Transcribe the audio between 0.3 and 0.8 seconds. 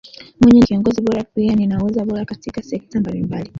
Mwinyi ni